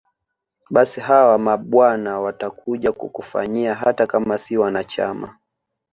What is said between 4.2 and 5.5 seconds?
si mwanachama